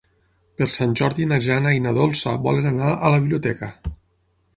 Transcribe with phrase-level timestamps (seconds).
[0.59, 3.71] Per Sant Jordi na Jana i na Dolça volen anar a la biblioteca.